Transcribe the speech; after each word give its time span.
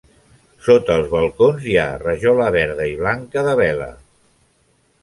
Sota 0.67 0.95
els 1.01 1.11
balcons 1.11 1.67
hi 1.73 1.77
ha 1.83 1.85
rajola 2.07 2.49
verda 2.59 2.89
i 2.95 2.97
blanca, 3.05 3.47
de 3.51 3.57
vela. 3.65 3.97